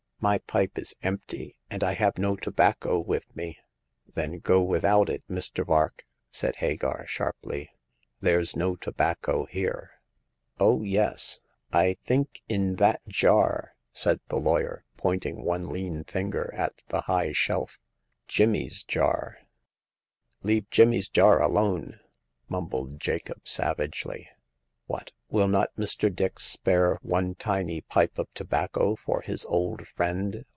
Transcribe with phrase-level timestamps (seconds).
[0.31, 3.57] "My pipe is empty, and I have no tobacco with me.""
[4.13, 5.65] Then go without it, Mr.
[5.65, 6.05] Vark!
[6.19, 7.71] '* said Hagar, sharply.
[8.19, 9.93] "There's no tobacco here.*'"
[10.59, 11.39] Oh, yes;
[11.73, 17.31] I think in that jar,*' said the lawyer, pointing one lean finger at the high
[17.31, 17.79] shelf—
[18.27, 19.39] Jim * my's jar."
[20.43, 20.61] The Coming of Hagar.
[20.61, 21.99] 29 Leave Jimmy's jar aloHe!
[22.21, 24.29] *' mumbled Jacob, savagely.
[24.87, 25.11] What!
[25.29, 26.13] will not Mr.
[26.13, 30.43] Dix spare one tiny pipe of tobacco for his old friend